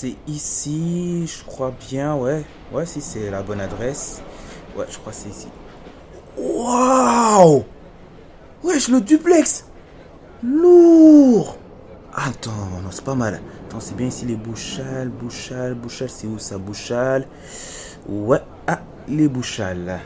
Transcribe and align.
c'est 0.00 0.14
ici, 0.28 1.26
je 1.26 1.42
crois 1.44 1.72
bien, 1.88 2.14
ouais. 2.14 2.44
Ouais, 2.72 2.86
si 2.86 3.00
c'est 3.00 3.30
la 3.30 3.42
bonne 3.42 3.60
adresse. 3.60 4.22
Ouais, 4.76 4.84
je 4.88 4.96
crois 4.96 5.12
c'est 5.12 5.28
ici. 5.28 5.48
Waouh 6.36 7.64
Wesh, 8.62 8.88
le 8.90 9.00
duplex 9.00 9.66
Lourd 10.44 11.58
Attends, 12.14 12.52
non, 12.80 12.92
c'est 12.92 13.02
pas 13.02 13.16
mal. 13.16 13.40
Attends, 13.66 13.80
c'est 13.80 13.96
bien 13.96 14.06
ici 14.06 14.24
les 14.24 14.36
Bouchales, 14.36 15.08
Bouchales, 15.08 15.74
Bouchales, 15.74 16.10
c'est 16.10 16.28
où 16.28 16.38
ça, 16.38 16.58
Bouchales? 16.58 17.26
Ouais, 18.08 18.40
ah, 18.68 18.78
les 19.08 19.26
Bouchales. 19.26 19.98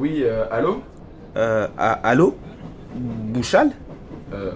Oui, 0.00 0.22
euh, 0.22 0.44
allô? 0.50 0.82
Euh, 1.36 1.66
allô? 1.76 2.36
Bouchal? 2.94 3.70
Euh, 4.32 4.52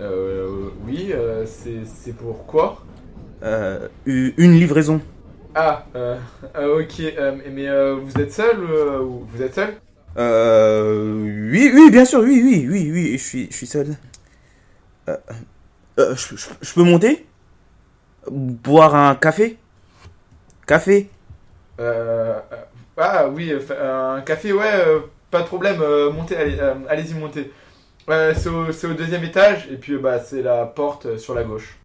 euh, 0.00 0.70
Oui, 0.86 1.12
euh, 1.12 1.46
c'est 1.46 2.12
pour 2.12 2.46
quoi? 2.46 2.82
Euh, 3.42 3.88
une 4.06 4.52
livraison. 4.58 5.00
Ah, 5.54 5.84
euh, 5.96 6.16
euh, 6.56 6.82
ok, 6.82 7.00
euh, 7.00 7.36
mais 7.52 7.68
euh, 7.68 7.96
vous 7.96 8.20
êtes 8.20 8.32
seul 8.32 8.58
euh, 8.60 9.00
ou- 9.00 9.26
Vous 9.32 9.42
êtes 9.42 9.54
seul? 9.54 9.74
Euh, 10.16 11.50
oui, 11.50 11.70
oui, 11.74 11.90
bien 11.90 12.04
sûr, 12.04 12.20
oui, 12.20 12.40
oui, 12.44 12.66
oui, 12.68 12.90
oui, 12.92 13.12
je 13.12 13.22
suis, 13.24 13.46
je 13.50 13.56
suis 13.56 13.66
seul. 13.66 13.96
Euh, 15.08 15.16
euh, 15.98 16.14
je, 16.16 16.36
je- 16.36 16.48
je 16.60 16.74
peux 16.74 16.82
monter? 16.82 17.26
Boire 18.30 18.94
un 18.94 19.14
café? 19.14 19.56
Café? 20.66 21.08
Euh, 21.80 22.40
euh, 22.52 22.56
Ah 23.00 23.28
oui, 23.28 23.52
un 23.80 24.20
café, 24.22 24.52
ouais, 24.52 24.72
euh, 24.74 24.98
pas 25.30 25.42
de 25.42 25.46
problème, 25.46 25.80
euh, 25.80 26.10
montez, 26.10 26.36
allez, 26.36 26.58
euh, 26.58 26.74
allez-y, 26.88 27.14
montez. 27.14 27.52
C'est 28.08 28.48
au, 28.48 28.72
c'est 28.72 28.88
au 28.88 28.94
deuxième 28.94 29.22
étage, 29.22 29.68
et 29.70 29.76
puis 29.76 29.92
euh, 29.92 29.98
bah, 30.00 30.18
c'est 30.18 30.42
la 30.42 30.66
porte 30.66 31.06
euh, 31.06 31.16
sur 31.16 31.32
la 31.32 31.44
gauche. 31.44 31.78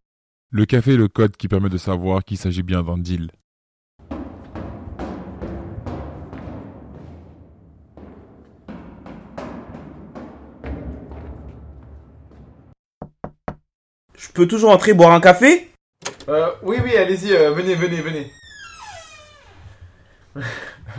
Le 0.50 0.66
café 0.66 0.94
est 0.94 0.98
le 0.98 1.08
code 1.08 1.38
qui 1.38 1.48
permet 1.48 1.70
de 1.70 1.78
savoir 1.78 2.24
qu'il 2.24 2.40
s'agit 2.40 2.64
bien 2.64 2.82
d'un 2.82 2.98
deal. 2.98 3.30
Je 14.18 14.32
peux 14.34 14.48
toujours 14.48 14.72
entrer 14.72 14.94
boire 14.94 15.12
un 15.12 15.22
café? 15.22 15.70
Euh, 16.28 16.50
oui, 16.64 16.78
oui, 16.84 16.96
allez-y, 16.98 17.34
euh, 17.34 17.52
venez, 17.52 17.76
venez, 17.76 18.02
venez. 18.02 18.32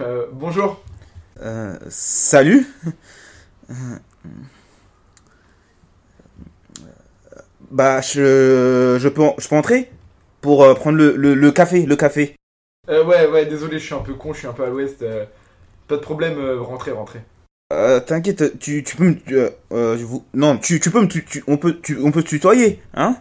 Euh, 0.01 0.27
bonjour. 0.33 0.83
Euh, 1.43 1.77
salut 1.89 2.67
Bah, 7.71 8.01
je, 8.01 8.99
je, 9.01 9.09
peux, 9.09 9.23
je 9.39 9.49
peux 9.49 9.57
entrer 9.57 9.91
Pour 10.41 10.65
euh, 10.65 10.75
prendre 10.75 10.99
le, 10.99 11.17
le, 11.17 11.35
le 11.35 11.53
café, 11.53 11.87
le 11.87 11.97
café. 11.97 12.37
Euh, 12.89 13.05
ouais, 13.05 13.27
ouais, 13.27 13.47
désolé, 13.47 13.79
je 13.79 13.87
suis 13.87 13.95
un 13.95 14.01
peu 14.01 14.15
con, 14.15 14.33
je 14.33 14.41
suis 14.41 14.47
un 14.47 14.53
peu 14.53 14.65
à 14.65 14.69
l'ouest. 14.69 15.03
euh, 15.03 15.25
pas 15.89 15.97
de 15.97 16.03
problème, 16.03 16.39
euh, 16.39 16.61
rentrez, 16.61 16.93
rentrez. 16.93 17.21
Euh, 17.73 18.01
t'inquiète, 18.01 18.59
tu, 18.59 18.85
tu 18.85 18.97
peux 18.97 19.05
me... 19.05 19.15
tu, 19.15 19.37
euh, 19.37 19.51
euh, 19.73 19.99
je 19.99 20.05
vous, 20.05 20.25
non, 20.35 20.59
tu, 20.59 20.81
tu 20.81 20.91
peux 20.91 21.01
me... 21.01 21.09
Tu, 21.09 21.25
tu- 21.25 21.45
on, 21.47 21.57
peut, 21.57 21.81
tu, 21.81 21.99
on 22.03 22.11
peut 22.11 22.21
se 22.21 22.27
tutoyer, 22.27 22.83
hein? 22.95 23.17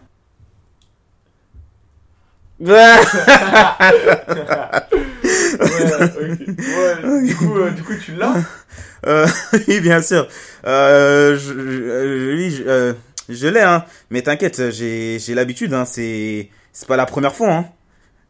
Ouais, 5.59 6.03
ok. 6.03 6.39
Ouais, 6.57 7.23
du 7.23 7.35
coup, 7.35 7.57
euh, 7.57 7.71
du 7.71 7.83
coup, 7.83 7.93
tu 7.95 8.13
l'as 8.13 8.35
Euh, 9.05 9.27
oui, 9.67 9.81
bien 9.81 10.01
sûr. 10.01 10.27
Euh, 10.65 11.37
je, 11.37 11.53
je, 11.53 12.35
oui, 12.35 12.51
je, 12.51 12.63
euh, 12.66 12.94
je 13.28 13.47
l'ai, 13.47 13.59
hein. 13.61 13.83
Mais 14.09 14.22
t'inquiète, 14.22 14.72
j'ai, 14.72 15.19
j'ai 15.19 15.33
l'habitude, 15.33 15.73
hein. 15.73 15.83
C'est, 15.85 16.50
c'est 16.72 16.88
pas 16.88 16.95
la 16.95 17.05
première 17.05 17.35
fois, 17.35 17.51
hein. 17.53 17.66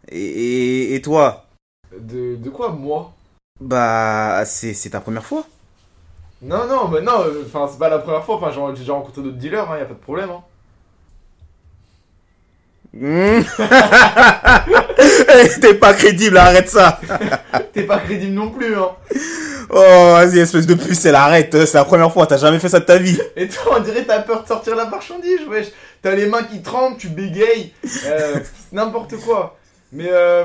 Et, 0.09 0.20
et, 0.20 0.96
et 0.96 1.02
toi? 1.02 1.46
De, 1.96 2.36
de 2.38 2.50
quoi, 2.50 2.70
moi? 2.72 3.14
Bah, 3.62 4.44
c'est, 4.46 4.74
c'est 4.74 4.90
ta 4.90 5.00
première 5.00 5.24
fois 5.25 5.46
Non, 6.42 6.66
non, 6.68 6.88
mais 6.88 7.02
non, 7.02 7.22
euh, 7.22 7.44
enfin, 7.46 7.69
c'est 7.72 7.80
pas 7.80 7.90
la 7.90 8.00
première 8.00 8.24
fois, 8.24 8.36
enfin, 8.36 8.52
j'ai 8.52 8.62
j'ai 8.75 8.80
déjà 8.81 8.94
rencontré 8.94 9.22
d'autres 9.22 9.38
dealers, 9.38 9.69
hein, 9.72 9.78
y 9.78 9.81
a 9.81 9.86
pas 9.86 9.94
de 9.94 10.00
problème, 10.00 10.31
hein. 10.31 10.44
Hmm. 12.94 13.42
T'es 15.62 15.74
pas 15.76 15.94
crédible, 15.94 16.38
arrête 16.38 16.70
ça. 16.70 17.00
T'es 17.74 17.84
pas 17.84 18.00
crédible 18.00 18.34
non 18.34 18.50
plus, 18.50 18.76
hein. 18.76 18.92
Oh, 19.70 20.14
vas-y, 20.14 20.40
espèce 20.40 20.68
de 20.68 20.76
pucelle, 20.76 21.16
arrête. 21.16 21.66
C'est 21.66 21.78
la 21.78 21.86
première 21.86 22.12
fois, 22.12 22.28
t'as 22.28 22.38
jamais 22.38 22.60
fait 22.60 22.70
ça 22.70 22.80
de 22.80 22.86
ta 22.86 22.98
vie. 22.98 23.20
Et 23.36 23.48
toi, 23.48 23.78
on 23.78 23.80
dirait 23.82 24.04
t'as 24.04 24.20
peur 24.20 24.44
de 24.44 24.48
sortir 24.48 24.76
la 24.76 24.86
marchandise, 24.86 25.42
wesh. 25.50 25.68
T'as 26.02 26.14
les 26.16 26.28
mains 26.28 26.44
qui 26.44 26.62
tremblent, 26.62 26.98
tu 26.98 27.08
bégayes, 27.10 27.74
euh, 28.06 28.40
n'importe 28.72 29.16
quoi. 29.18 29.58
Mais 29.92 30.10
euh, 30.12 30.44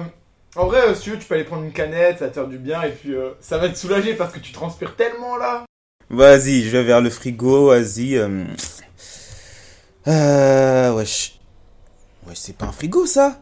en 0.57 0.67
vrai, 0.67 0.81
euh, 0.89 0.95
si 0.95 1.03
tu 1.03 1.11
veux, 1.11 1.19
tu 1.19 1.27
peux 1.27 1.35
aller 1.35 1.45
prendre 1.45 1.65
une 1.65 1.73
canette, 1.73 2.19
ça 2.21 2.29
te 2.29 2.35
faire 2.35 2.47
du 2.47 2.59
bien, 2.59 2.83
et 2.83 2.91
puis 2.91 3.15
euh, 3.15 3.31
ça 3.41 3.59
va 3.59 3.69
te 3.69 3.77
soulager 3.77 4.15
parce 4.15 4.33
que 4.33 4.39
tu 4.39 4.53
transpires 4.53 4.97
tellement 4.97 5.37
là. 5.37 5.65
Vas-y, 6.11 6.63
je 6.63 6.71
vais 6.71 6.85
vers 6.85 7.01
le 7.01 7.11
frigo, 7.11 7.69
vas-y. 7.69 8.17
Euh, 8.17 8.45
euh 10.07 10.93
wesh. 10.95 11.39
Wesh, 12.27 12.39
c'est 12.39 12.57
pas 12.57 12.67
un 12.67 12.73
frigo, 12.73 13.05
ça? 13.05 13.39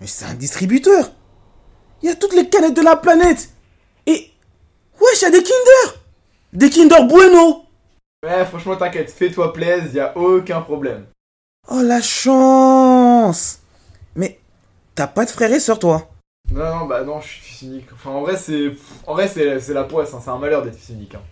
Mais 0.00 0.06
c'est 0.06 0.24
un 0.24 0.34
distributeur. 0.34 1.12
Il 2.02 2.08
y 2.08 2.12
a 2.12 2.16
toutes 2.16 2.34
les 2.34 2.48
canettes 2.48 2.76
de 2.76 2.82
la 2.82 2.96
planète. 2.96 3.50
Et, 4.06 4.30
wesh, 5.00 5.20
il 5.20 5.22
y 5.22 5.24
a 5.26 5.30
des 5.30 5.42
Kinder. 5.42 6.00
Des 6.52 6.70
Kinder 6.70 7.04
Bueno. 7.08 7.64
Ouais, 8.24 8.44
franchement, 8.46 8.76
t'inquiète, 8.76 9.10
fais-toi 9.10 9.52
plaisir, 9.52 9.94
y 9.94 10.00
a 10.00 10.16
aucun 10.16 10.60
problème. 10.60 11.06
Oh, 11.68 11.80
la 11.82 12.00
chance. 12.00 13.60
Mais, 14.16 14.38
t'as 14.94 15.06
pas 15.06 15.24
de 15.24 15.30
frère 15.30 15.52
et 15.52 15.60
sœur, 15.60 15.78
toi? 15.78 16.10
Non, 16.52 16.80
non, 16.80 16.86
bah 16.86 17.02
non, 17.04 17.20
je 17.20 17.28
suis 17.28 17.40
fils 17.40 17.62
unique. 17.62 17.86
Enfin, 17.94 18.10
en 18.10 18.20
vrai, 18.20 18.36
c'est, 18.36 18.72
en 19.06 19.14
vrai, 19.14 19.28
c'est, 19.28 19.60
c'est 19.60 19.72
la 19.74 19.84
poisse, 19.84 20.12
hein, 20.12 20.20
c'est 20.22 20.30
un 20.30 20.38
malheur 20.38 20.62
d'être 20.62 20.76
fils 20.76 20.90
unique. 20.90 21.14
Hein. 21.14 21.22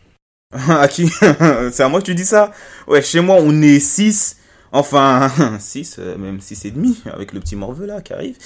À 0.80 0.88
qui? 0.88 1.06
C'est 1.72 1.82
à 1.82 1.88
moi 1.88 2.00
que 2.00 2.06
tu 2.06 2.14
dis 2.14 2.26
ça? 2.26 2.52
Ouais, 2.86 3.00
chez 3.00 3.20
moi, 3.20 3.36
on 3.40 3.62
est 3.62 3.80
6. 3.80 4.36
Enfin, 4.72 5.30
6, 5.60 5.98
même 6.18 6.40
6 6.40 6.64
et 6.64 6.70
demi, 6.70 7.02
avec 7.12 7.32
le 7.32 7.40
petit 7.40 7.56
morveux 7.56 7.86
là 7.86 8.00
qui 8.00 8.12
arrive. 8.12 8.36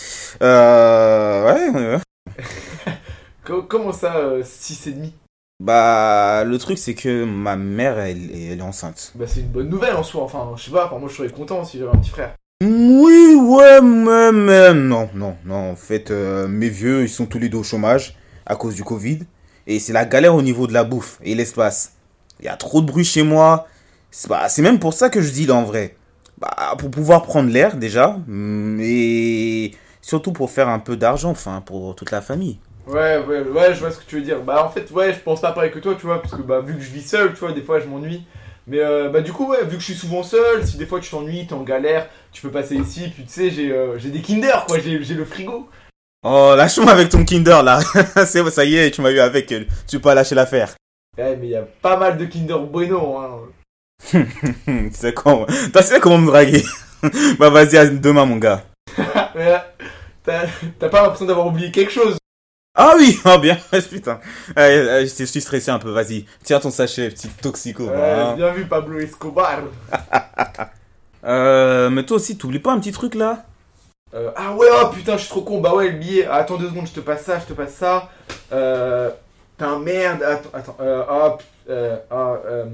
Euh, 0.43 1.45
ouais, 1.55 1.71
ouais. 1.71 1.99
Co- 3.45 3.63
comment 3.63 3.93
ça, 3.93 4.17
euh, 4.17 4.43
6 4.45 4.89
et 4.89 4.93
demi? 4.93 5.13
Bah, 5.63 6.45
le 6.45 6.59
truc, 6.59 6.79
c'est 6.79 6.95
que 6.95 7.25
ma 7.25 7.57
mère, 7.57 7.99
elle, 7.99 8.31
est- 8.31 8.47
elle 8.53 8.59
est 8.59 8.63
enceinte. 8.63 9.13
Bah, 9.15 9.25
c'est 9.27 9.41
une 9.41 9.49
bonne 9.49 9.69
nouvelle 9.69 9.95
en 9.97 10.03
soi. 10.03 10.23
Enfin, 10.25 10.53
je 10.57 10.65
sais 10.65 10.71
pas, 10.71 10.87
enfin, 10.87 10.99
moi, 10.99 11.09
je 11.09 11.15
serais 11.17 11.29
content 11.31 11.65
si 11.65 11.79
j'avais 11.79 11.91
un 11.91 11.99
petit 11.99 12.11
frère. 12.11 12.35
Oui, 12.63 13.35
ouais, 13.41 13.81
mais, 13.81 14.33
mais 14.33 14.75
non, 14.75 15.09
non, 15.15 15.37
non. 15.45 15.71
En 15.73 15.77
fait, 15.77 16.11
euh, 16.11 16.49
mes 16.49 16.69
vieux, 16.69 17.03
ils 17.05 17.09
sont 17.09 17.27
tous 17.27 17.39
les 17.39 17.49
deux 17.49 17.59
au 17.59 17.63
chômage 17.63 18.17
à 18.47 18.57
cause 18.57 18.75
du 18.75 18.83
Covid. 18.85 19.21
Et 19.67 19.79
c'est 19.79 19.93
la 19.93 20.05
galère 20.05 20.35
au 20.35 20.43
niveau 20.43 20.67
de 20.67 20.73
la 20.73 20.85
bouffe 20.85 21.19
et 21.23 21.35
l'espace. 21.35 21.93
Il 22.41 22.47
y 22.47 22.49
a 22.49 22.57
trop 22.57 22.81
de 22.81 22.87
bruit 22.87 23.05
chez 23.05 23.23
moi. 23.23 23.67
C'est 24.11 24.29
bah, 24.29 24.49
c'est 24.49 24.63
même 24.63 24.79
pour 24.79 24.93
ça 24.95 25.09
que 25.11 25.21
je 25.21 25.31
dis 25.33 25.47
là 25.47 25.55
en 25.55 25.65
vrai. 25.65 25.97
Bah, 26.39 26.75
pour 26.79 26.91
pouvoir 26.91 27.23
prendre 27.23 27.51
l'air 27.51 27.77
déjà. 27.77 28.17
Mais 28.27 29.71
surtout 30.03 30.33
pour 30.33 30.51
faire 30.51 30.69
un 30.69 30.79
peu 30.79 30.97
d'argent, 30.97 31.31
enfin, 31.31 31.63
pour 31.65 31.95
toute 31.97 32.11
la 32.11 32.21
famille. 32.21 32.59
Ouais, 32.87 33.19
ouais, 33.19 33.41
ouais, 33.41 33.75
je 33.75 33.81
vois 33.81 33.91
ce 33.91 33.99
que 33.99 34.05
tu 34.07 34.17
veux 34.17 34.23
dire. 34.23 34.41
Bah, 34.43 34.65
en 34.65 34.69
fait, 34.71 34.91
ouais, 34.93 35.13
je 35.13 35.19
pense 35.19 35.41
pas 35.41 35.53
pareil 35.53 35.71
que 35.73 35.79
toi, 35.81 35.95
tu 35.99 36.07
vois, 36.07 36.23
parce 36.23 36.35
que 36.35 36.43
bah, 36.43 36.61
vu 36.61 36.75
que 36.77 36.81
je 36.83 36.91
vis 36.91 37.03
seul, 37.03 37.33
tu 37.33 37.41
vois, 37.41 37.53
des 37.53 37.63
fois, 37.63 37.81
je 37.81 37.87
m'ennuie. 37.87 38.23
Mais 38.69 38.81
euh, 38.81 39.09
bah, 39.09 39.21
du 39.21 39.33
coup, 39.33 39.47
ouais, 39.49 39.65
vu 39.65 39.77
que 39.77 39.81
je 39.81 39.85
suis 39.87 39.95
souvent 39.95 40.23
seul, 40.23 40.67
si 40.67 40.77
des 40.77 40.87
fois 40.87 41.01
tu 41.01 41.11
t'ennuies, 41.11 41.47
t'es 41.47 41.55
en 41.55 41.63
galère, 41.63 42.09
tu 42.33 42.43
peux 42.43 42.51
passer 42.51 42.75
ici, 42.77 43.11
puis 43.15 43.25
tu 43.25 43.33
sais, 43.33 43.51
j'ai 43.51 43.71
euh, 43.73 43.97
j'ai 43.99 44.11
des 44.11 44.21
Kinder, 44.21 44.65
quoi, 44.67 44.79
j'ai 44.81 44.99
le 44.99 45.25
frigo. 45.25 45.69
Oh, 46.25 46.55
lâche-moi 46.57 46.91
avec 46.91 47.09
ton 47.09 47.25
Kinder 47.25 47.63
là. 47.63 47.79
c'est 48.27 48.51
ça 48.51 48.65
y 48.65 48.77
est, 48.77 48.91
tu 48.91 49.01
m'as 49.03 49.13
eu 49.13 49.21
avec. 49.21 49.53
euh, 49.53 49.65
Tu 49.87 49.97
peux 49.97 50.03
pas 50.03 50.15
lâcher 50.17 50.35
l'affaire. 50.35 50.75
Ouais, 51.17 51.37
mais 51.37 51.47
il 51.47 51.51
y 51.51 51.57
a 51.57 51.63
pas 51.63 51.97
mal 51.97 52.19
de 52.19 52.25
Kinder 52.25 52.59
Bueno, 52.59 53.19
hein. 53.19 53.39
Sais 54.01 55.15
comment, 55.15 55.47
tu 55.47 55.83
sais 55.83 56.01
comment 56.01 56.19
me 56.19 56.27
draguer. 56.27 56.65
bah 57.39 57.51
vas-y, 57.51 57.77
à 57.77 57.87
demain 57.87 58.27
mon 58.27 58.37
gars. 58.37 58.63
T'as 60.25 60.47
t'as 60.81 60.89
pas 60.89 61.03
l'impression 61.03 61.27
d'avoir 61.27 61.47
oublié 61.47 61.71
quelque 61.71 61.93
chose 61.93 62.19
Ah 62.75 62.95
oui, 62.97 63.17
oh 63.25 63.39
bien, 63.39 63.57
putain. 63.89 64.19
Allez, 64.57 64.89
allez, 64.89 65.07
je 65.07 65.25
suis 65.25 65.41
stressé 65.41 65.71
un 65.71 65.79
peu, 65.79 65.91
vas-y. 65.91 66.27
Tiens 66.43 66.59
ton 66.59 66.73
sachet, 66.73 67.11
petit 67.11 67.29
toxico. 67.29 67.89
Bien 68.37 68.51
vu, 68.51 68.67
Pablo 68.67 68.99
Escobar. 68.99 69.61
Euh, 71.25 71.91
mais 71.91 72.05
toi 72.05 72.17
aussi, 72.17 72.37
t'oublies 72.37 72.59
pas 72.59 72.73
un 72.73 72.81
petit 72.81 72.93
truc 72.93 73.15
là? 73.15 73.45
Euh, 74.15 74.31
ah 74.37 74.55
ouais, 74.55 74.69
oh 74.73 74.87
putain, 74.89 75.17
je 75.17 75.23
suis 75.23 75.29
trop 75.29 75.43
con. 75.43 75.61
Bah 75.61 75.75
ouais, 75.75 75.91
le 75.91 75.99
billet. 75.99 76.27
Ah, 76.31 76.37
attends 76.37 76.57
deux 76.57 76.69
secondes, 76.69 76.87
je 76.87 76.93
te 76.93 77.01
passe 77.01 77.25
ça, 77.25 77.41
je 77.41 77.47
te 77.47 77.53
passe 77.53 77.75
ça. 77.75 78.11
Euh. 78.53 79.11
Putain, 79.57 79.79
merde. 79.79 80.23
Attends, 80.23 80.51
attends. 80.53 80.77
Euh, 80.81 81.05
ah, 81.09 81.39
euh, 81.69 81.97
ah, 82.11 82.35
euh, 82.47 82.67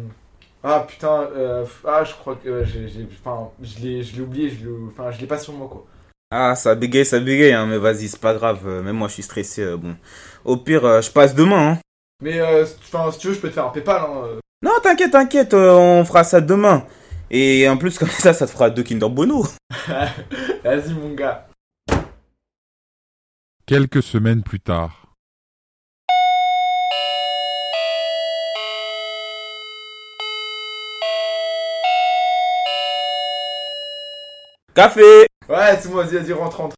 ah, 0.63 0.81
putain. 0.89 1.29
Euh, 1.37 1.65
ah, 1.87 2.05
je 2.05 2.13
crois 2.15 2.37
que 2.37 2.49
euh, 2.49 2.65
j'ai. 2.65 2.89
j'ai- 2.89 3.07
Enfin, 3.25 3.51
je 3.63 3.79
l'ai 3.81 4.03
je 4.03 4.17
l'ai 4.17 4.23
oublié. 4.23 4.51
Je 4.51 4.65
l'ai- 4.67 4.73
Enfin, 4.89 5.11
je 5.11 5.21
l'ai 5.21 5.27
pas 5.27 5.39
sur 5.39 5.53
moi, 5.55 5.69
quoi. 5.69 5.85
Ah, 6.31 6.55
ça 6.55 6.75
bégaye, 6.75 7.05
ça 7.05 7.21
bégaye, 7.21 7.53
hein, 7.53 7.67
mais 7.67 7.79
vas-y, 7.79 8.09
c'est 8.09 8.21
pas 8.21 8.35
grave. 8.35 8.61
euh, 8.67 8.83
même 8.83 8.97
moi, 8.97 9.09
je 9.09 9.15
suis 9.15 9.23
stressé. 9.23 9.63
euh, 9.63 9.77
bon, 9.77 9.97
au 10.45 10.57
pire, 10.57 10.85
euh, 10.85 11.01
je 11.03 11.11
passe 11.11 11.35
demain. 11.35 11.73
Hein. 11.73 11.79
Mais, 12.23 12.41
euh, 12.41 12.65
enfin, 12.85 13.11
si 13.13 13.19
tu 13.19 13.29
veux, 13.29 13.35
je 13.35 13.41
peux 13.41 13.49
te 13.49 13.55
faire 13.55 13.67
un 13.67 13.71
Paypal, 13.71 14.01
hein. 14.01 14.23
euh. 14.25 14.39
Non, 14.63 14.73
t'inquiète, 14.83 15.11
t'inquiète, 15.11 15.55
euh, 15.55 15.73
on 15.75 16.05
fera 16.05 16.25
ça 16.25 16.41
demain. 16.41 16.87
Et 17.31 17.69
en 17.69 17.77
plus, 17.77 17.99
comme 17.99 18.09
ça, 18.09 18.33
ça 18.33 18.47
te 18.47 18.53
fera 18.53 18.71
deux 18.71 18.83
Kinder 18.83 19.09
Bueno. 19.11 19.45
Vas-y, 20.65 20.93
mon 20.95 21.15
gars. 21.15 21.47
Quelques 23.67 24.03
semaines 24.03 24.43
plus 24.43 24.61
tard. 24.61 25.12
Café 34.75 35.27
Ouais, 35.51 35.79
c'est 35.79 35.91
moi, 35.91 36.05
vas-y, 36.05 36.23
vas-y, 36.23 36.33
rentre, 36.33 36.57
rentre. 36.57 36.77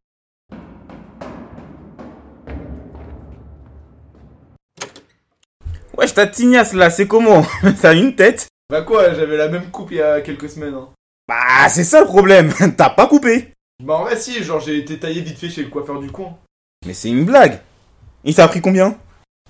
Wesh, 5.97 6.13
ta 6.13 6.27
tignasse 6.27 6.73
là, 6.73 6.89
c'est 6.89 7.07
comment? 7.07 7.45
T'as 7.81 7.93
une 7.93 8.15
tête? 8.15 8.47
Bah 8.69 8.81
quoi, 8.81 9.13
j'avais 9.13 9.37
la 9.37 9.47
même 9.47 9.71
coupe 9.71 9.91
il 9.91 9.97
y 9.97 10.01
a 10.01 10.19
quelques 10.19 10.49
semaines, 10.49 10.73
hein. 10.73 10.89
Bah, 11.27 11.69
c'est 11.69 11.85
ça 11.85 12.01
le 12.01 12.07
problème, 12.07 12.51
t'as 12.77 12.89
pas 12.89 13.07
coupé. 13.07 13.53
Bah 13.81 13.95
en 13.95 14.03
vrai, 14.03 14.17
si, 14.17 14.43
genre, 14.43 14.59
j'ai 14.59 14.77
été 14.77 14.99
taillé 14.99 15.21
vite 15.21 15.37
fait 15.37 15.49
chez 15.49 15.63
le 15.63 15.69
coiffeur 15.69 15.99
du 16.01 16.11
coin. 16.11 16.37
Mais 16.85 16.93
c'est 16.93 17.09
une 17.09 17.23
blague. 17.23 17.61
Il 18.25 18.35
t'a 18.35 18.47
pris 18.49 18.59
combien? 18.59 18.97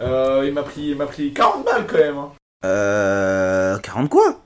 Euh, 0.01 0.43
il 0.45 0.53
m'a 0.53 0.61
pris, 0.61 0.89
il 0.89 0.95
m'a 0.95 1.07
pris 1.07 1.33
40 1.33 1.65
balles 1.65 1.87
quand 1.87 1.97
même, 1.97 2.17
hein. 2.17 2.31
Euh... 2.63 3.79
40 3.79 4.09
quoi? 4.09 4.39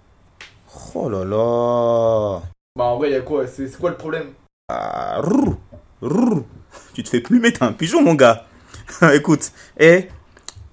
Oh 0.95 1.09
là 1.09 1.25
là 1.25 2.41
Bah 2.99 3.05
en 3.05 3.07
vrai, 3.07 3.11
y 3.11 3.15
a 3.15 3.21
quoi 3.21 3.47
C'est 3.47 3.77
quoi 3.77 3.91
le 3.91 3.95
problème 3.95 4.33
Ah, 4.67 5.21
rrr, 5.21 5.55
rrr. 6.01 6.43
Tu 6.93 7.01
te 7.01 7.07
fais 7.07 7.21
plumer, 7.21 7.53
t'es 7.53 7.63
un 7.63 7.71
pigeon, 7.71 8.01
mon 8.01 8.13
gars. 8.13 8.45
Écoute, 9.13 9.53
eh, 9.79 10.09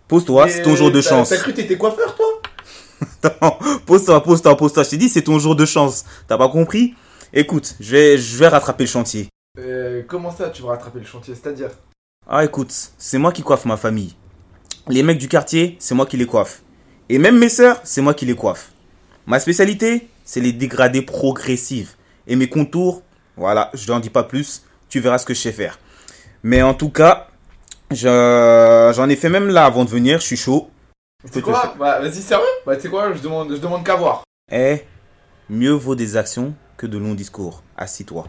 pose-toi, 0.08 0.48
c'est 0.48 0.62
ton 0.62 0.74
jour 0.74 0.90
de 0.90 1.00
chance. 1.00 1.28
T'as 1.28 1.36
cru 1.36 1.52
que 1.52 1.56
t'étais 1.56 1.76
coiffeur, 1.76 2.16
toi 2.16 2.26
Attends, 3.22 3.58
pose-toi, 3.86 4.20
pose-toi, 4.24 4.56
pose-toi. 4.56 4.82
Je 4.82 4.90
t'ai 4.90 4.96
dit, 4.96 5.08
c'est 5.08 5.22
ton 5.22 5.38
jour 5.38 5.54
de 5.54 5.64
chance. 5.64 6.04
T'as 6.26 6.36
pas 6.36 6.48
compris 6.48 6.94
Écoute, 7.32 7.76
je 7.78 7.92
vais, 7.92 8.18
je 8.18 8.36
vais 8.38 8.48
rattraper 8.48 8.84
le 8.84 8.90
chantier. 8.90 9.28
Euh, 9.60 10.02
comment 10.08 10.32
ça, 10.32 10.50
tu 10.50 10.62
vas 10.62 10.70
rattraper 10.70 10.98
le 10.98 11.06
chantier 11.06 11.34
C'est-à-dire 11.34 11.70
Ah, 12.26 12.44
écoute, 12.44 12.74
c'est 12.98 13.18
moi 13.18 13.30
qui 13.30 13.42
coiffe 13.42 13.66
ma 13.66 13.76
famille. 13.76 14.16
Les 14.88 15.04
mecs 15.04 15.18
du 15.18 15.28
quartier, 15.28 15.76
c'est 15.78 15.94
moi 15.94 16.06
qui 16.06 16.16
les 16.16 16.26
coiffe. 16.26 16.62
Et 17.08 17.18
même 17.18 17.38
mes 17.38 17.48
sœurs, 17.48 17.80
c'est 17.84 18.02
moi 18.02 18.14
qui 18.14 18.26
les 18.26 18.34
coiffe. 18.34 18.72
Ma 19.26 19.38
spécialité, 19.38 20.08
c'est 20.24 20.40
les 20.40 20.52
dégradés 20.52 21.02
progressifs. 21.02 21.95
Et 22.26 22.36
mes 22.36 22.48
contours, 22.48 23.02
voilà, 23.36 23.70
je 23.74 23.90
n'en 23.90 24.00
dis 24.00 24.10
pas 24.10 24.24
plus. 24.24 24.62
Tu 24.88 25.00
verras 25.00 25.18
ce 25.18 25.26
que 25.26 25.34
je 25.34 25.40
sais 25.40 25.52
faire. 25.52 25.78
Mais 26.42 26.62
en 26.62 26.74
tout 26.74 26.90
cas, 26.90 27.28
je- 27.90 28.92
j'en 28.94 29.08
ai 29.08 29.16
fait 29.16 29.28
même 29.28 29.48
là 29.48 29.64
avant 29.64 29.84
de 29.84 29.90
venir. 29.90 30.20
Je 30.20 30.26
suis 30.26 30.36
chaud. 30.36 30.70
C'est 31.32 31.42
quoi 31.42 31.74
Bah 31.78 31.98
vas-y, 32.00 32.22
sérieux 32.22 32.44
Bah 32.66 32.76
tu 32.76 32.82
sais 32.82 32.88
quoi, 32.88 33.12
je 33.12 33.20
demande, 33.20 33.50
je 33.52 33.60
demande 33.60 33.84
qu'à 33.84 33.96
voir. 33.96 34.22
Eh, 34.52 34.82
mieux 35.50 35.72
vaut 35.72 35.94
des 35.96 36.16
actions 36.16 36.54
que 36.76 36.86
de 36.86 36.98
longs 36.98 37.14
discours. 37.14 37.62
Assis-toi. 37.76 38.28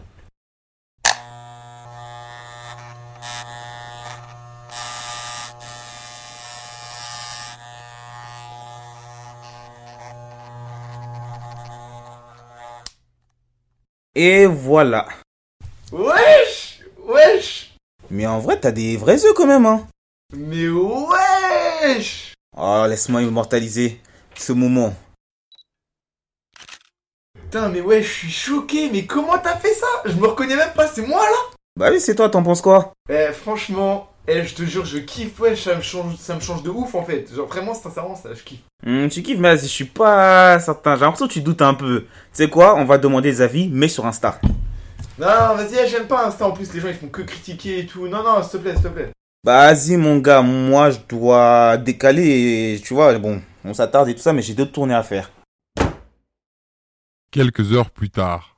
Et 14.20 14.46
voilà. 14.46 15.06
Wesh 15.92 16.80
Wesh 17.06 17.72
Mais 18.10 18.26
en 18.26 18.40
vrai, 18.40 18.58
t'as 18.58 18.72
des 18.72 18.96
vrais 18.96 19.24
œufs 19.24 19.32
quand 19.32 19.46
même, 19.46 19.64
hein. 19.64 19.86
Mais 20.32 20.66
wesh 20.68 22.34
Oh, 22.56 22.84
laisse-moi 22.88 23.22
immortaliser 23.22 24.00
ce 24.34 24.52
moment. 24.52 24.92
Putain, 27.32 27.68
mais 27.68 27.80
ouais, 27.80 28.02
je 28.02 28.08
suis 28.12 28.30
choqué, 28.32 28.90
mais 28.90 29.06
comment 29.06 29.38
t'as 29.38 29.56
fait 29.56 29.74
ça? 29.74 29.86
Je 30.04 30.14
me 30.14 30.26
reconnais 30.26 30.56
même 30.56 30.72
pas, 30.72 30.88
c'est 30.88 31.06
moi 31.06 31.22
là 31.22 31.56
Bah 31.76 31.90
oui, 31.92 32.00
c'est 32.00 32.16
toi, 32.16 32.28
t'en 32.28 32.42
penses 32.42 32.60
quoi? 32.60 32.92
Eh, 33.08 33.32
franchement, 33.32 34.10
eh, 34.28 34.44
je 34.44 34.54
te 34.54 34.62
jure, 34.62 34.84
je 34.84 34.98
kiffe, 34.98 35.40
ouais, 35.40 35.56
ça 35.56 35.74
me 35.74 35.80
change, 35.80 36.16
ça 36.16 36.34
me 36.34 36.40
change 36.40 36.62
de 36.62 36.68
ouf 36.70 36.94
en 36.94 37.02
fait. 37.04 37.34
Genre 37.34 37.46
vraiment, 37.48 37.74
sincèrement, 37.74 38.14
ça, 38.14 38.34
je 38.34 38.42
kiffe. 38.42 38.60
Hmm, 38.86 39.08
Tu 39.08 39.22
kiffes, 39.22 39.38
mais 39.38 39.54
vas-y, 39.56 39.62
je 39.66 39.72
suis 39.72 39.84
pas 39.86 40.60
certain. 40.60 40.94
J'ai 40.96 41.00
l'impression 41.00 41.26
que 41.26 41.32
tu 41.32 41.40
doutes 41.40 41.62
un 41.62 41.74
peu. 41.74 42.02
Tu 42.02 42.08
sais 42.32 42.48
quoi 42.50 42.76
On 42.76 42.84
va 42.84 42.98
demander 42.98 43.30
des 43.30 43.40
avis, 43.40 43.68
mais 43.72 43.88
sur 43.88 44.06
Insta. 44.06 44.38
Non, 45.18 45.26
non, 45.26 45.54
vas-y, 45.56 45.74
eh, 45.82 45.88
j'aime 45.88 46.06
pas 46.06 46.26
Insta 46.26 46.46
en 46.46 46.52
plus, 46.52 46.72
les 46.74 46.80
gens 46.80 46.88
ils 46.88 46.94
font 46.94 47.08
que 47.08 47.22
critiquer 47.22 47.80
et 47.80 47.86
tout. 47.86 48.06
Non, 48.06 48.22
non, 48.22 48.42
s'il 48.42 48.52
te 48.52 48.56
plaît, 48.58 48.74
s'il 48.74 48.82
te 48.84 48.88
plaît. 48.88 49.10
Bah, 49.44 49.72
vas-y, 49.72 49.96
mon 49.96 50.18
gars, 50.18 50.42
moi, 50.42 50.90
je 50.90 50.98
dois 51.08 51.76
décaler 51.78 52.74
et 52.74 52.80
tu 52.80 52.92
vois, 52.94 53.16
bon, 53.18 53.40
on 53.64 53.72
s'attarde 53.72 54.08
et 54.08 54.14
tout 54.14 54.20
ça, 54.20 54.32
mais 54.32 54.42
j'ai 54.42 54.54
d'autres 54.54 54.72
tournées 54.72 54.94
à 54.94 55.02
faire. 55.02 55.30
Quelques 57.30 57.72
heures 57.72 57.90
plus 57.90 58.10
tard. 58.10 58.57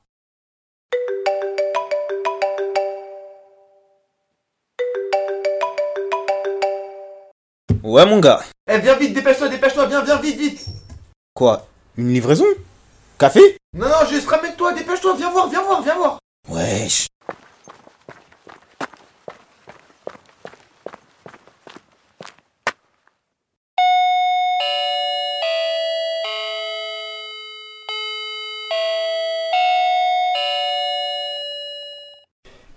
Ouais, 7.83 8.05
mon 8.05 8.19
gars. 8.19 8.41
Eh, 8.69 8.77
viens 8.77 8.95
vite, 8.95 9.13
dépêche-toi, 9.13 9.49
dépêche-toi, 9.49 9.87
viens, 9.87 10.03
viens 10.03 10.17
vite, 10.17 10.37
vite. 10.37 10.65
Quoi 11.33 11.65
Une 11.97 12.13
livraison? 12.13 12.45
Café? 13.17 13.57
Non, 13.75 13.87
non, 13.87 14.05
juste 14.07 14.27
ramène-toi, 14.27 14.73
dépêche-toi, 14.73 15.15
viens 15.17 15.31
voir, 15.31 15.49
viens 15.49 15.63
voir, 15.63 15.81
viens 15.81 15.95
voir. 15.95 16.19
Wesh. 16.49 17.07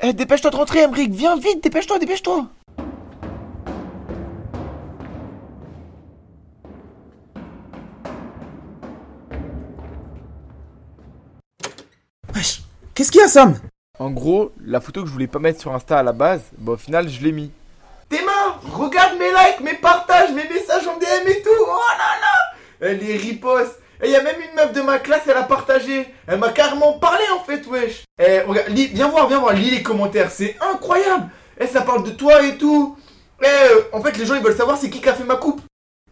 Eh, 0.01 0.13
dépêche-toi 0.13 0.51
de 0.51 0.57
rentrer, 0.57 0.81
Emric, 0.81 1.13
viens 1.13 1.37
vite, 1.37 1.63
dépêche-toi, 1.63 1.99
dépêche-toi 1.99 2.47
Qu'est-ce 12.95 13.11
qu'il 13.11 13.21
y 13.21 13.25
a, 13.25 13.29
Sam? 13.29 13.59
En 13.99 14.11
gros, 14.11 14.53
la 14.65 14.81
photo 14.81 15.03
que 15.03 15.09
je 15.09 15.13
voulais 15.13 15.27
pas 15.27 15.39
mettre 15.39 15.61
sur 15.61 15.73
Insta 15.73 15.99
à 15.99 16.03
la 16.03 16.13
base, 16.13 16.43
bah 16.59 16.73
au 16.73 16.77
final 16.77 17.09
je 17.09 17.21
l'ai 17.23 17.33
mis. 17.33 17.51
Tes 18.09 18.21
mains 18.25 18.57
Regarde 18.73 19.19
mes 19.19 19.31
likes, 19.31 19.61
mes 19.63 19.75
partages, 19.75 20.31
mes 20.33 20.49
messages 20.49 20.87
en 20.87 20.97
DM 20.99 21.29
et 21.29 21.43
tout. 21.43 21.49
Oh 21.61 21.79
là 21.99 22.21
là. 22.21 22.89
Elle 22.89 23.09
est 23.09 23.17
riposte. 23.17 23.81
Et 24.03 24.11
y 24.11 24.17
a 24.17 24.23
même 24.23 24.37
une 24.41 24.55
meuf 24.57 24.73
de 24.73 24.83
ma 24.83 24.99
classe, 24.99 25.23
elle 25.29 25.37
a 25.37 25.45
partagé. 25.45 26.07
Elle 26.27 26.39
m'a 26.39 26.51
carrément 26.51 26.95
parlé 26.99 27.25
en 27.37 27.45
fait, 27.45 27.65
wesh. 27.67 28.05
Eh, 28.19 28.41
regarde, 28.41 28.69
lis- 28.71 28.89
viens 28.93 29.09
voir, 29.09 29.29
viens 29.29 29.39
voir, 29.39 29.55
lis 29.55 29.71
les 29.71 29.83
commentaires, 29.83 30.31
c'est 30.31 30.57
incroyable. 30.61 31.29
Eh, 31.59 31.67
ça 31.67 31.83
parle 31.83 32.03
de 32.05 32.11
toi 32.11 32.43
et 32.43 32.57
tout. 32.59 32.97
Eh, 33.43 33.47
euh, 33.47 33.81
en 33.93 34.03
fait, 34.03 34.17
les 34.19 34.27
gens 34.27 34.35
ils 34.35 34.43
veulent 34.43 34.57
savoir 34.57 34.77
c'est 34.77 34.91
qui 34.91 35.01
qui 35.01 35.09
a 35.09 35.15
fait 35.15 35.25
ma 35.25 35.37
coupe. 35.37 35.61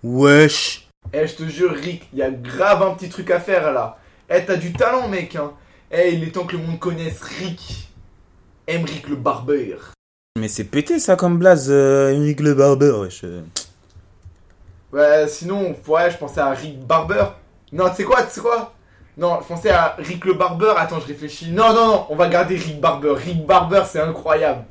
Wesh. 0.02 0.88
Eh, 1.12 1.26
je 1.26 1.34
te 1.34 1.44
jure, 1.48 1.72
Rick, 1.74 2.08
y 2.14 2.22
a 2.22 2.30
grave 2.30 2.82
un 2.82 2.94
petit 2.94 3.08
truc 3.08 3.30
à 3.30 3.40
faire 3.40 3.72
là. 3.72 3.98
Eh, 4.30 4.44
t'as 4.44 4.56
du 4.56 4.72
talent, 4.72 5.08
mec, 5.08 5.34
hein. 5.36 5.52
Eh, 5.94 6.14
il 6.14 6.24
est 6.24 6.30
temps 6.30 6.46
que 6.46 6.56
le 6.56 6.62
monde 6.62 6.78
connaisse 6.78 7.20
Rick. 7.20 7.88
Emric 8.66 9.08
le 9.08 9.16
barbeur. 9.16 9.92
Mais 10.38 10.48
c'est 10.48 10.64
pété, 10.64 10.98
ça, 10.98 11.16
comme 11.16 11.38
blaze, 11.38 11.66
euh, 11.70 12.34
le 12.38 12.54
Barber, 12.54 12.92
wesh. 12.92 13.24
Ouais, 14.90 15.28
sinon, 15.28 15.76
ouais, 15.86 16.10
je 16.10 16.16
pensais 16.16 16.40
à 16.40 16.50
Rick 16.50 16.80
Barber. 16.86 17.24
Non, 17.72 17.90
tu 17.90 17.96
sais 17.96 18.04
quoi, 18.04 18.22
tu 18.22 18.30
sais 18.30 18.40
quoi? 18.40 18.72
Non, 19.18 19.40
je 19.42 19.46
pensais 19.46 19.68
à 19.68 19.94
Rick 19.98 20.24
le 20.24 20.32
barbeur. 20.32 20.78
Attends, 20.78 21.00
je 21.00 21.06
réfléchis. 21.06 21.50
Non, 21.50 21.74
non, 21.74 21.86
non, 21.86 22.06
on 22.08 22.16
va 22.16 22.28
garder 22.28 22.56
Rick 22.56 22.80
Barber. 22.80 23.12
Rick 23.14 23.44
Barber, 23.44 23.82
c'est 23.86 24.00
incroyable. 24.00 24.64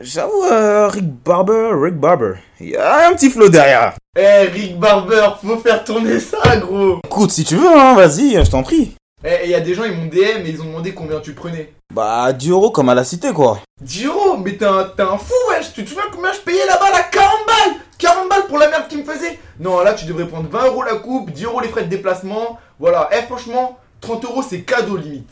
J'avoue, 0.00 0.44
euh, 0.50 0.88
Rick 0.88 1.22
Barber, 1.22 1.72
Rick 1.74 1.96
Barber. 1.96 2.34
Il 2.58 2.70
y 2.70 2.76
a 2.76 3.08
un 3.08 3.12
petit 3.12 3.28
flow 3.28 3.50
derrière. 3.50 3.92
Eh, 4.16 4.48
Rick 4.48 4.78
Barber, 4.78 5.28
faut 5.42 5.58
faire 5.58 5.84
tourner 5.84 6.18
ça, 6.18 6.56
gros. 6.56 7.00
Écoute, 7.04 7.30
si 7.30 7.44
tu 7.44 7.56
veux, 7.56 7.68
hein, 7.68 7.94
vas-y, 7.94 8.42
je 8.42 8.50
t'en 8.50 8.62
prie. 8.62 8.94
Eh, 9.24 9.48
y 9.48 9.54
a 9.54 9.60
des 9.60 9.74
gens, 9.74 9.84
ils 9.84 9.92
m'ont 9.92 10.06
DM 10.06 10.44
et 10.44 10.50
ils 10.50 10.60
ont 10.62 10.66
demandé 10.66 10.94
combien 10.94 11.20
tu 11.20 11.32
prenais. 11.32 11.72
Bah, 11.94 12.32
10 12.32 12.50
euros 12.50 12.70
comme 12.70 12.88
à 12.88 12.94
la 12.94 13.04
cité, 13.04 13.32
quoi. 13.32 13.60
10 13.80 14.06
euros, 14.06 14.36
mais 14.38 14.56
t'es 14.56 14.64
un, 14.64 14.84
t'es 14.84 15.02
un 15.02 15.16
fou, 15.16 15.34
wesh 15.50 15.72
Tu 15.72 15.84
te 15.84 15.90
souviens 15.90 16.04
combien 16.12 16.32
je 16.32 16.40
payais 16.40 16.66
là-bas, 16.66 16.90
là 16.90 17.02
40 17.10 17.30
balles 17.46 17.80
40 17.98 18.28
balles 18.28 18.46
pour 18.48 18.58
la 18.58 18.68
merde 18.68 18.88
qu'il 18.88 18.98
me 18.98 19.04
faisait 19.04 19.38
Non, 19.60 19.80
là, 19.82 19.94
tu 19.94 20.06
devrais 20.06 20.26
prendre 20.26 20.48
20 20.48 20.66
euros 20.66 20.82
la 20.82 20.96
coupe, 20.96 21.30
10 21.30 21.44
euros 21.44 21.60
les 21.60 21.68
frais 21.68 21.84
de 21.84 21.88
déplacement. 21.88 22.58
Voilà, 22.80 23.08
eh, 23.12 23.22
franchement, 23.22 23.78
30 24.00 24.24
euros, 24.24 24.42
c'est 24.42 24.62
cadeau, 24.62 24.96
limite. 24.96 25.30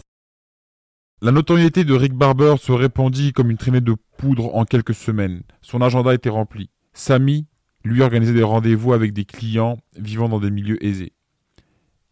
La 1.20 1.32
notoriété 1.32 1.82
de 1.82 1.94
Rick 1.94 2.14
Barber 2.14 2.54
se 2.61 2.70
répandit 2.70 3.32
comme 3.32 3.50
une 3.50 3.59
traînée 3.59 3.80
de 3.80 3.97
poudre 4.16 4.54
en 4.54 4.64
quelques 4.64 4.94
semaines. 4.94 5.42
Son 5.62 5.82
agenda 5.82 6.14
était 6.14 6.30
rempli. 6.30 6.70
Samy 6.92 7.47
lui 7.85 8.02
organisait 8.02 8.32
des 8.32 8.42
rendez-vous 8.42 8.92
avec 8.92 9.12
des 9.12 9.25
clients 9.25 9.78
vivant 9.99 10.28
dans 10.28 10.38
des 10.38 10.50
milieux 10.50 10.82
aisés. 10.85 11.12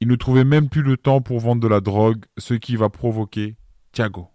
Il 0.00 0.08
ne 0.08 0.14
trouvait 0.14 0.44
même 0.44 0.68
plus 0.68 0.82
le 0.82 0.96
temps 0.96 1.20
pour 1.20 1.40
vendre 1.40 1.60
de 1.60 1.68
la 1.68 1.80
drogue, 1.80 2.24
ce 2.36 2.54
qui 2.54 2.76
va 2.76 2.88
provoquer 2.88 3.56
Thiago. 3.92 4.28